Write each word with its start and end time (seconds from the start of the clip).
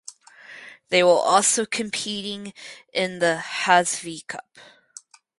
They 0.89 1.03
will 1.03 1.19
also 1.19 1.63
competing 1.63 2.53
in 2.91 3.19
the 3.19 3.35
Hazfi 3.45 4.25
Cup. 4.25 4.57